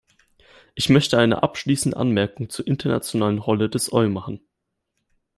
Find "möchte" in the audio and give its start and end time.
0.89-1.19